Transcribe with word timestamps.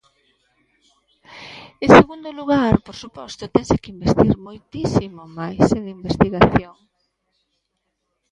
En 1.83 1.89
segundo 1.99 2.29
lugar, 2.39 2.73
por 2.85 2.95
suposto, 3.03 3.51
tense 3.55 3.75
que 3.81 3.93
investir 3.95 4.31
moitísimo 4.47 5.21
máis 5.39 5.65
en 5.79 5.85
investigación. 5.97 6.75